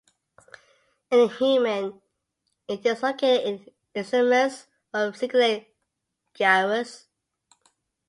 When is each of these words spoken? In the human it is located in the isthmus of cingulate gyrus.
In 1.11 1.19
the 1.19 1.27
human 1.27 2.01
it 2.67 2.83
is 2.83 3.03
located 3.03 3.41
in 3.45 3.67
the 3.93 3.99
isthmus 3.99 4.65
of 4.91 5.13
cingulate 5.15 5.67
gyrus. 6.33 7.05